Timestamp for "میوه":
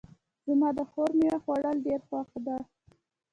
1.19-1.39